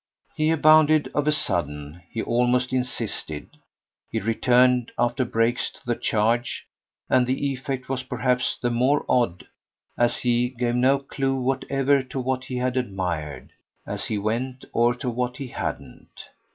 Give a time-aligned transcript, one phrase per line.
[0.33, 3.49] He abounded, of a sudden he almost insisted;
[4.09, 6.65] he returned, after breaks, to the charge;
[7.07, 9.45] and the effect was perhaps the more odd
[9.99, 13.51] as he gave no clue whatever to what he had admired,
[13.85, 16.09] as he went, or to what he hadn't.